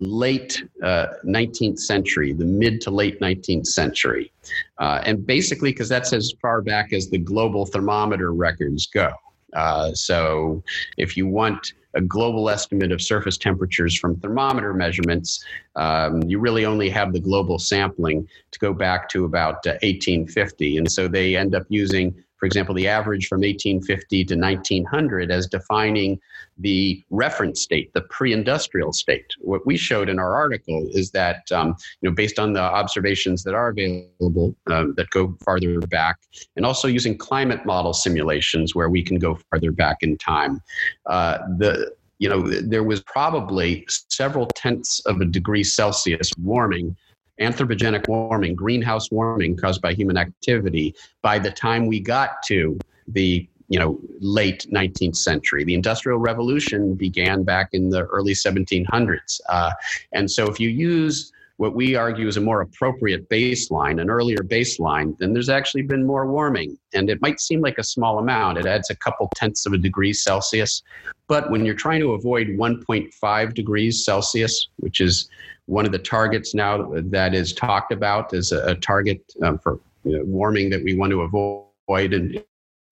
[0.00, 4.30] late uh, 19th century, the mid to late 19th century.
[4.78, 9.10] Uh, and basically, because that's as far back as the global thermometer records go.
[9.54, 10.62] Uh, so
[10.98, 15.42] if you want a global estimate of surface temperatures from thermometer measurements,
[15.76, 20.76] um, you really only have the global sampling to go back to about 1850.
[20.76, 25.30] Uh, and so they end up using for example, the average from 1850 to 1900
[25.30, 26.20] as defining
[26.58, 29.26] the reference state, the pre-industrial state.
[29.40, 33.42] What we showed in our article is that, um, you know, based on the observations
[33.44, 36.18] that are available um, that go farther back,
[36.56, 40.60] and also using climate model simulations where we can go farther back in time,
[41.06, 46.96] uh, the you know, there was probably several tenths of a degree Celsius warming
[47.40, 53.48] anthropogenic warming, greenhouse warming caused by human activity by the time we got to the
[53.68, 55.64] you know late 19th century.
[55.64, 59.72] The industrial revolution began back in the early 1700s uh,
[60.12, 64.38] and so if you use what we argue is a more appropriate baseline, an earlier
[64.38, 66.78] baseline, then there's actually been more warming.
[66.94, 68.58] And it might seem like a small amount.
[68.58, 70.82] It adds a couple tenths of a degree Celsius.
[71.26, 75.28] But when you're trying to avoid 1.5 degrees Celsius, which is
[75.66, 80.70] one of the targets now that is talked about as a, target um, for warming
[80.70, 82.42] that we want to avoid and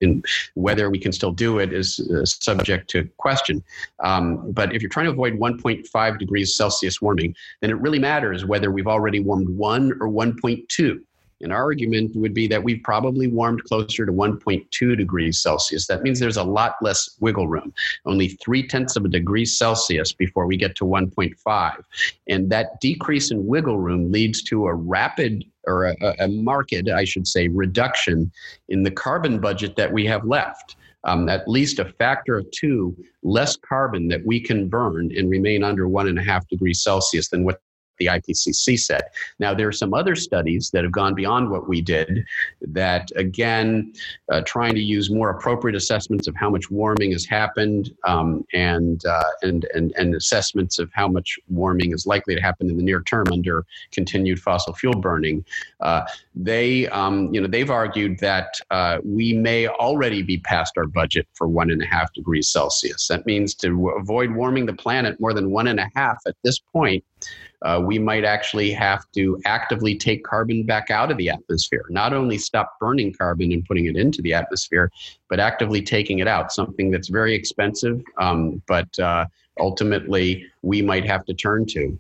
[0.00, 3.62] and whether we can still do it is uh, subject to question.
[4.00, 8.44] Um, but if you're trying to avoid 1.5 degrees Celsius warming, then it really matters
[8.44, 11.00] whether we've already warmed 1 or 1.2.
[11.42, 15.86] An argument would be that we've probably warmed closer to 1.2 degrees Celsius.
[15.86, 17.74] That means there's a lot less wiggle room,
[18.06, 21.82] only three tenths of a degree Celsius before we get to 1.5.
[22.28, 27.04] And that decrease in wiggle room leads to a rapid or a, a marked, I
[27.04, 28.30] should say, reduction
[28.68, 30.76] in the carbon budget that we have left.
[31.04, 35.62] Um, at least a factor of two less carbon that we can burn and remain
[35.62, 37.60] under one and a half degrees Celsius than what
[37.98, 39.02] the IPCC said.
[39.38, 42.24] Now, there are some other studies that have gone beyond what we did
[42.60, 43.92] that, again,
[44.30, 49.04] uh, trying to use more appropriate assessments of how much warming has happened um, and,
[49.06, 52.82] uh, and, and, and assessments of how much warming is likely to happen in the
[52.82, 55.44] near term under continued fossil fuel burning.
[55.80, 56.02] Uh,
[56.34, 61.26] they, um, you know, they've argued that uh, we may already be past our budget
[61.34, 63.08] for one and a half degrees Celsius.
[63.08, 66.58] That means to avoid warming the planet more than one and a half at this
[66.58, 67.04] point,
[67.62, 71.84] uh, we might actually have to actively take carbon back out of the atmosphere.
[71.88, 74.90] Not only stop burning carbon and putting it into the atmosphere,
[75.28, 79.26] but actively taking it out, something that's very expensive, um, but uh,
[79.58, 81.98] ultimately we might have to turn to.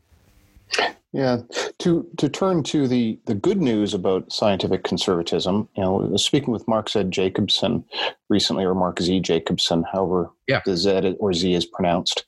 [1.12, 1.38] Yeah,
[1.78, 6.68] to to turn to the the good news about scientific conservatism, you know, speaking with
[6.68, 7.04] Mark Z.
[7.04, 7.84] Jacobson
[8.28, 9.20] recently, or Mark Z.
[9.20, 10.60] Jacobson, however yeah.
[10.66, 12.24] the Z or Z is pronounced,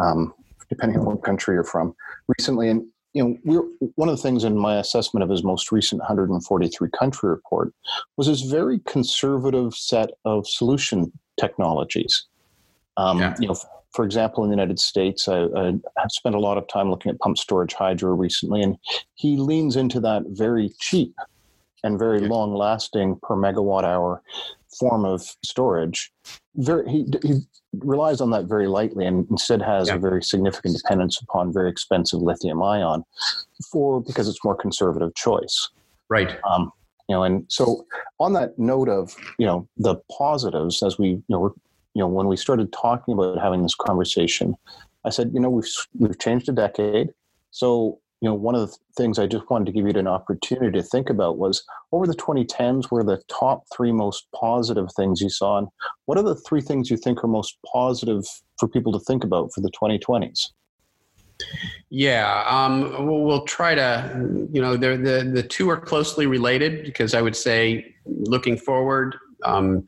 [0.00, 0.34] um,
[0.68, 1.94] depending on what country you're from
[2.28, 2.68] recently.
[2.68, 6.00] And you know, we're, one of the things in my assessment of his most recent
[6.00, 7.72] 143 country report
[8.16, 12.26] was his very conservative set of solution technologies.
[12.96, 13.34] Um, yeah.
[13.38, 13.56] You know,
[13.92, 15.66] for example, in the United States, I, I
[15.98, 18.76] have spent a lot of time looking at pump storage hydro recently, and
[19.14, 21.14] he leans into that very cheap
[21.84, 24.20] and very long lasting per megawatt hour
[24.78, 26.12] form of storage.
[26.56, 27.40] Very, he, he
[27.72, 29.96] relies on that very lightly and instead has yeah.
[29.96, 33.02] a very significant dependence upon very expensive lithium ion
[33.72, 35.70] for because it's more conservative choice.
[36.08, 36.38] Right.
[36.48, 36.72] Um,
[37.08, 37.86] you know and so
[38.18, 41.50] on that note of you know the positives as we you know we're,
[41.94, 44.54] you know when we started talking about having this conversation
[45.04, 47.10] i said you know we've we've changed a decade
[47.50, 50.72] so you know one of the things i just wanted to give you an opportunity
[50.72, 55.28] to think about was over the 2010s were the top three most positive things you
[55.28, 55.68] saw and
[56.06, 58.24] what are the three things you think are most positive
[58.58, 60.52] for people to think about for the 2020s
[61.90, 66.84] yeah, um, we'll, we'll, try to, you know, the, the, the two are closely related
[66.84, 69.84] because I would say looking forward um,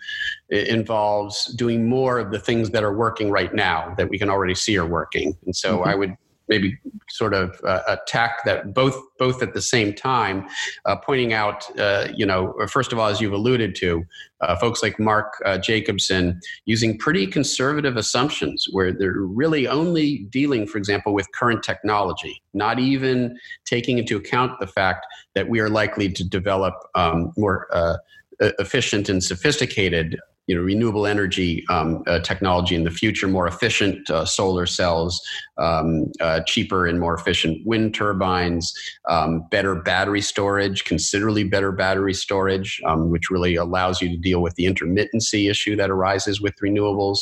[0.51, 4.57] involves doing more of the things that are working right now that we can already
[4.57, 5.37] see are working.
[5.47, 5.89] And so mm-hmm.
[5.89, 6.17] I would
[6.49, 6.79] maybe
[7.09, 10.47] sort of uh, attack that both both at the same time,
[10.85, 14.05] uh, pointing out, uh, you know, first of all, as you've alluded to,
[14.41, 20.67] uh, folks like Mark uh, Jacobson using pretty conservative assumptions where they're really only dealing,
[20.67, 25.71] for example, with current technology, not even taking into account the fact that we are
[25.71, 27.97] likely to develop um, more uh,
[28.41, 34.09] efficient and sophisticated you know renewable energy um, uh, technology in the future, more efficient
[34.11, 35.21] uh, solar cells,
[35.59, 38.73] um, uh, cheaper and more efficient wind turbines,
[39.09, 44.41] um, better battery storage, considerably better battery storage, um, which really allows you to deal
[44.41, 47.21] with the intermittency issue that arises with renewables.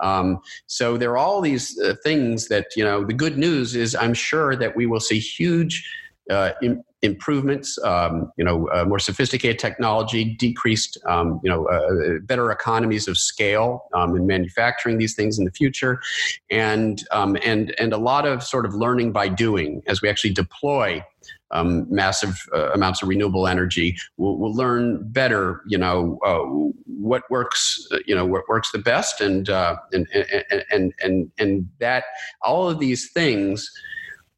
[0.00, 3.04] Um, so there are all these uh, things that you know.
[3.04, 5.88] The good news is, I'm sure that we will see huge.
[6.28, 6.50] Uh,
[7.06, 13.08] improvements, um, you know, uh, more sophisticated technology, decreased, um, you know, uh, better economies
[13.08, 16.00] of scale um, in manufacturing these things in the future,
[16.50, 20.32] and um, and and a lot of sort of learning by doing as we actually
[20.32, 21.02] deploy.
[21.52, 23.96] Um, massive uh, amounts of renewable energy.
[24.16, 26.40] We'll, we'll learn better, you know, uh,
[26.86, 31.68] what works, you know, what works the best, and, uh, and and and and and
[31.78, 32.04] that
[32.42, 33.70] all of these things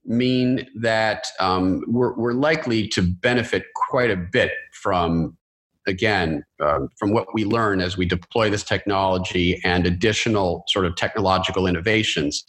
[0.09, 5.37] mean that um, we're, we're, likely to benefit quite a bit from
[5.87, 10.95] again uh, from what we learn as we deploy this technology and additional sort of
[10.97, 12.45] technological innovations.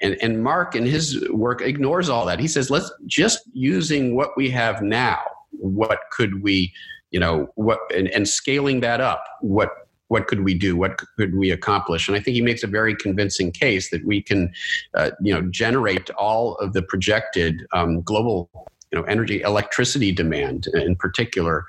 [0.00, 2.40] And, and mark in his work ignores all that.
[2.40, 5.20] He says let's just using what we have now
[5.52, 6.72] what could we
[7.10, 9.70] you know what and, and scaling that up what
[10.12, 10.76] what could we do?
[10.76, 12.06] What could we accomplish?
[12.06, 14.52] And I think he makes a very convincing case that we can,
[14.94, 18.50] uh, you know, generate all of the projected um, global
[18.90, 21.64] you know, energy, electricity demand in particular,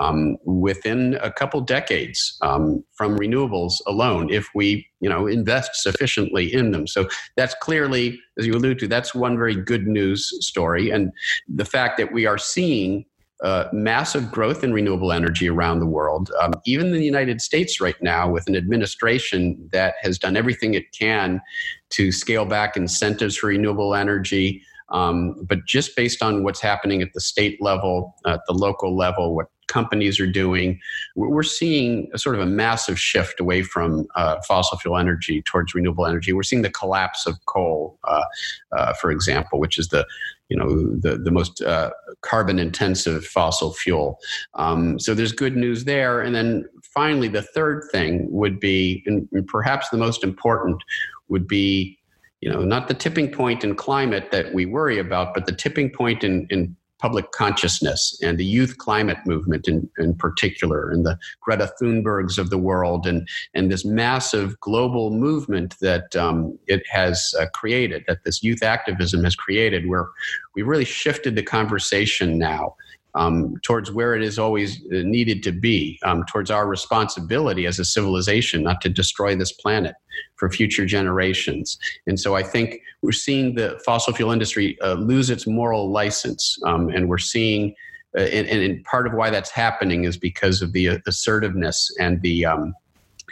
[0.00, 6.52] um, within a couple decades um, from renewables alone, if we, you know, invest sufficiently
[6.52, 6.88] in them.
[6.88, 11.12] So that's clearly, as you allude to, that's one very good news story, and
[11.46, 13.04] the fact that we are seeing
[13.44, 16.30] uh, massive growth in renewable energy around the world.
[16.40, 20.72] Um, even in the United States right now, with an administration that has done everything
[20.72, 21.42] it can
[21.90, 24.62] to scale back incentives for renewable energy.
[24.88, 29.34] Um, but just based on what's happening at the state level, at the local level,
[29.34, 30.80] what companies are doing,
[31.16, 35.74] we're seeing a sort of a massive shift away from uh, fossil fuel energy towards
[35.74, 36.32] renewable energy.
[36.32, 38.24] We're seeing the collapse of coal, uh,
[38.72, 40.06] uh, for example, which is the
[40.48, 40.68] you know
[41.00, 44.18] the the most uh, carbon intensive fossil fuel.
[44.54, 46.20] Um, so there's good news there.
[46.20, 50.82] And then finally, the third thing would be, and perhaps the most important,
[51.28, 51.98] would be
[52.40, 55.90] you know not the tipping point in climate that we worry about, but the tipping
[55.90, 61.18] point in in public consciousness and the youth climate movement in, in particular, and the
[61.42, 67.34] Greta Thunbergs of the world, and, and this massive global movement that um, it has
[67.38, 70.08] uh, created, that this youth activism has created, where
[70.54, 72.74] we really shifted the conversation now
[73.14, 77.78] um, towards where it is always uh, needed to be, um, towards our responsibility as
[77.78, 79.94] a civilization not to destroy this planet
[80.36, 81.78] for future generations.
[82.06, 86.58] And so I think we're seeing the fossil fuel industry uh, lose its moral license,
[86.64, 87.74] um, and we're seeing.
[88.16, 92.46] Uh, and, and, part of why that's happening is because of the assertiveness and the
[92.46, 92.72] um,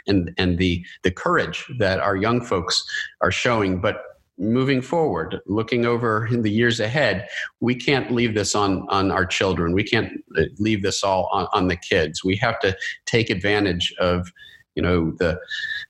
[0.07, 2.83] and and the the courage that our young folks
[3.21, 3.79] are showing.
[3.79, 4.03] But
[4.37, 7.27] moving forward, looking over in the years ahead,
[7.59, 9.73] we can't leave this on, on our children.
[9.73, 12.23] We can't uh, leave this all on, on the kids.
[12.23, 14.31] We have to take advantage of,
[14.75, 15.39] you know, the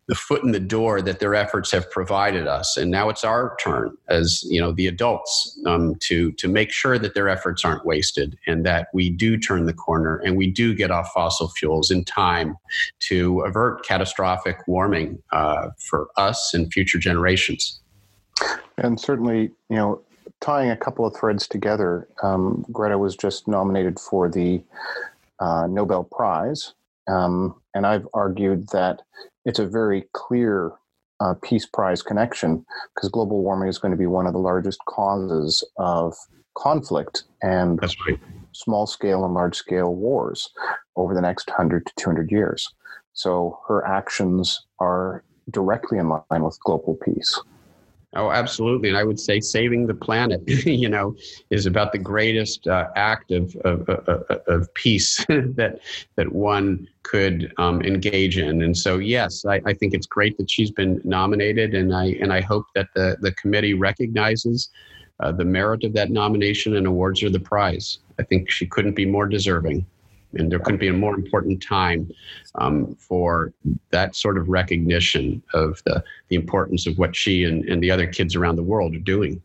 [0.08, 2.76] the foot in the door that their efforts have provided us.
[2.76, 7.00] And now it's our turn as, you know, the adults um, to, to make sure
[7.00, 10.76] that their efforts aren't wasted and that we do turn the corner and we do
[10.76, 12.58] get off fossil fuels in time
[13.00, 17.80] to avert catastrophic warming uh, for us and future generations.
[18.78, 20.02] And certainly, you know,
[20.42, 24.62] tying a couple of threads together, um, Greta was just nominated for the
[25.40, 26.74] uh, Nobel Prize.
[27.08, 29.02] Um, and I've argued that
[29.46, 30.72] it's a very clear
[31.20, 32.66] uh, Peace Prize connection
[32.96, 36.16] because global warming is going to be one of the largest causes of
[36.58, 37.24] conflict.
[37.42, 38.20] And That's right.
[38.52, 40.50] small scale and large scale wars
[40.96, 42.74] over the next 100 to 200 years.
[43.14, 47.40] So her actions are directly in line with global peace.
[48.16, 48.90] Oh, absolutely.
[48.90, 51.16] And I would say saving the planet, you know,
[51.50, 55.80] is about the greatest uh, act of, of, of, of peace that,
[56.16, 58.62] that one could um, engage in.
[58.62, 61.74] And so, yes, I, I, think it's great that she's been nominated.
[61.74, 64.70] And I, and I hope that the, the committee recognizes
[65.20, 68.00] uh, the merit of that nomination and awards her the prize.
[68.20, 69.86] I think she couldn't be more deserving
[70.34, 72.12] and there couldn't be a more important time
[72.56, 73.54] um, for
[73.92, 78.08] that sort of recognition of the, the importance of what she and, and the other
[78.08, 79.42] kids around the world are doing.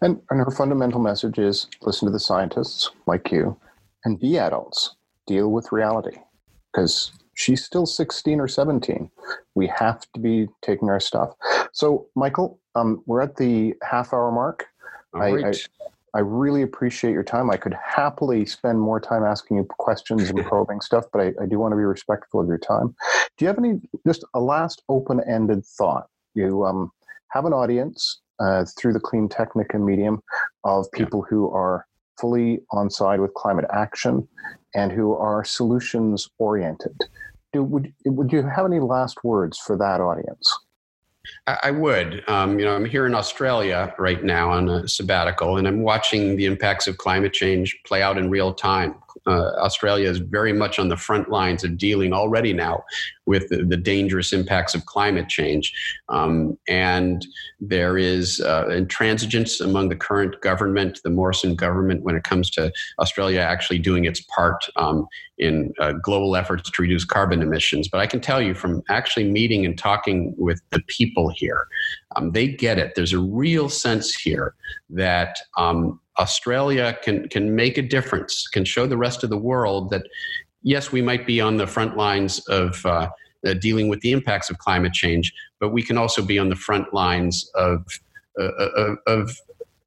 [0.00, 3.56] And, and her fundamental message is listen to the scientists like you
[4.04, 4.96] and be adults,
[5.26, 6.18] deal with reality.
[6.72, 9.10] Because she's still 16 or 17.
[9.54, 11.34] We have to be taking our stuff.
[11.72, 14.66] So, Michael, um, we're at the half hour mark.
[15.14, 15.52] I, I,
[16.14, 17.50] I really appreciate your time.
[17.50, 21.46] I could happily spend more time asking you questions and probing stuff, but I, I,
[21.46, 22.94] do want to be respectful of your time.
[23.36, 26.06] Do you have any, just a last open ended thought?
[26.34, 26.90] You um,
[27.30, 30.20] have an audience uh, through the CleanTechnica medium
[30.64, 31.86] of people who are
[32.20, 34.28] fully on side with climate action
[34.74, 36.98] and who are solutions oriented.
[37.52, 40.50] Do, would, would you have any last words for that audience?
[41.46, 42.24] I would.
[42.28, 46.36] Um, you know, I'm here in Australia right now on a sabbatical, and I'm watching
[46.36, 48.94] the impacts of climate change play out in real time
[49.26, 52.82] uh, Australia is very much on the front lines of dealing already now
[53.26, 55.72] with the, the dangerous impacts of climate change.
[56.08, 57.24] Um, and
[57.60, 62.72] there is uh, intransigence among the current government, the Morrison government, when it comes to
[62.98, 65.06] Australia actually doing its part um,
[65.38, 67.88] in uh, global efforts to reduce carbon emissions.
[67.88, 71.66] But I can tell you from actually meeting and talking with the people here,
[72.16, 72.94] um, they get it.
[72.94, 74.54] There's a real sense here
[74.90, 79.90] that um, Australia can can make a difference, can show the rest of the world
[79.90, 80.02] that
[80.62, 83.08] yes, we might be on the front lines of uh,
[83.46, 86.56] uh, dealing with the impacts of climate change, but we can also be on the
[86.56, 87.84] front lines of
[88.40, 89.36] uh, of, of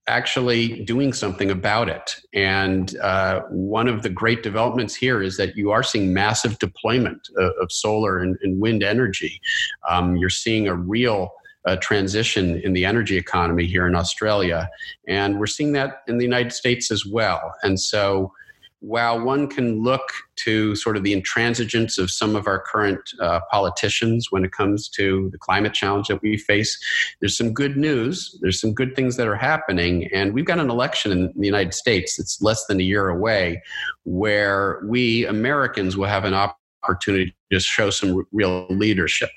[0.07, 2.15] actually doing something about it.
[2.34, 7.28] And uh, one of the great developments here is that you are seeing massive deployment
[7.38, 9.41] of, of solar and, and, wind energy.
[9.89, 11.32] Um, you're seeing a real
[11.66, 14.70] uh, transition in the energy economy here in Australia.
[15.07, 17.53] And we're seeing that in the United States as well.
[17.63, 18.32] And so,
[18.80, 23.39] while one can look to sort of the intransigence of some of our current uh,
[23.49, 26.78] politicians when it comes to the climate challenge that we face,
[27.20, 28.38] there's some good news.
[28.41, 30.07] There's some good things that are happening.
[30.13, 33.63] And we've got an election in the United States that's less than a year away
[34.03, 36.36] where we Americans will have an
[36.84, 39.32] opportunity to show some real leadership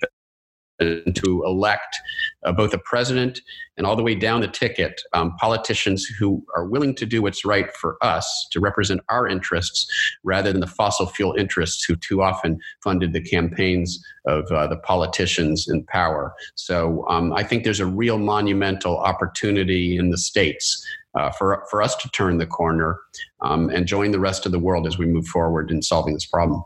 [0.78, 1.96] to elect
[2.44, 3.40] uh, both a president
[3.76, 7.44] and all the way down the ticket um, politicians who are willing to do what's
[7.44, 9.86] right for us to represent our interests
[10.22, 14.76] rather than the fossil fuel interests who too often funded the campaigns of uh, the
[14.76, 16.32] politicians in power.
[16.54, 20.84] So um, I think there's a real monumental opportunity in the states.
[21.14, 23.00] Uh, for, for us to turn the corner
[23.40, 26.26] um, and join the rest of the world as we move forward in solving this
[26.26, 26.62] problem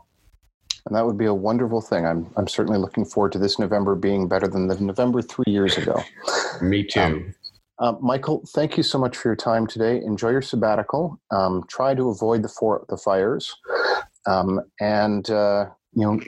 [0.85, 2.05] and that would be a wonderful thing.
[2.05, 5.77] I'm I'm certainly looking forward to this November being better than the November three years
[5.77, 6.01] ago.
[6.61, 6.99] Me too.
[6.99, 7.33] Um,
[7.79, 9.97] uh, Michael, thank you so much for your time today.
[9.97, 11.19] Enjoy your sabbatical.
[11.31, 13.55] Um, try to avoid the for, the fires,
[14.27, 16.19] um, and uh, you know,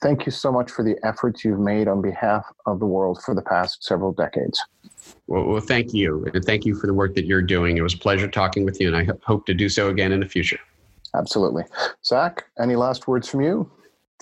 [0.00, 3.34] thank you so much for the efforts you've made on behalf of the world for
[3.34, 4.60] the past several decades.
[5.26, 7.76] Well, well thank you, and thank you for the work that you're doing.
[7.76, 10.20] It was a pleasure talking with you, and I hope to do so again in
[10.20, 10.60] the future.
[11.14, 11.64] Absolutely,
[12.04, 12.44] Zach.
[12.58, 13.70] Any last words from you?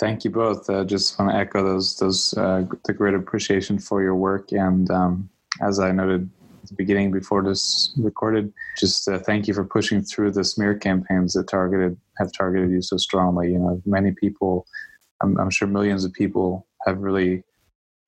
[0.01, 0.69] Thank you both.
[0.71, 4.91] Uh, just want to echo those those uh, the great appreciation for your work, and
[4.91, 5.29] um,
[5.61, 6.29] as I noted
[6.63, 10.75] at the beginning before this recorded, just uh, thank you for pushing through the smear
[10.75, 13.53] campaigns that targeted have targeted you so strongly.
[13.53, 14.67] You know, many people,
[15.23, 17.45] I'm, I'm sure millions of people have really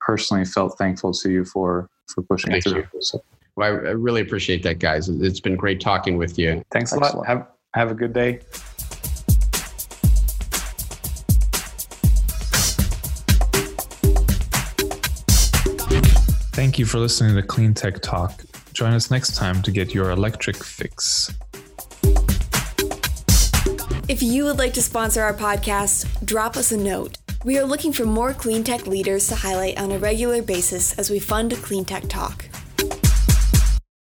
[0.01, 2.87] personally felt thankful to you for for pushing thank through.
[2.95, 3.03] You.
[3.03, 3.23] So.
[3.57, 5.11] Well, I, I really appreciate that, guys.
[5.11, 6.65] It's been great talking with you.
[6.71, 7.15] Thanks Excellent.
[7.15, 7.27] a lot.
[7.27, 8.41] Have have a good day.
[16.63, 18.45] Thank you for listening to Clean Tech Talk.
[18.73, 21.29] Join us next time to get your electric fix.
[24.09, 27.19] If you would like to sponsor our podcast, drop us a note.
[27.45, 31.11] We are looking for more clean tech leaders to highlight on a regular basis as
[31.11, 32.45] we fund Clean Tech Talk.